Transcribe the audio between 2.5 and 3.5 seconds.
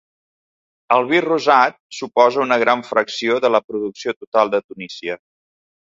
gran fracció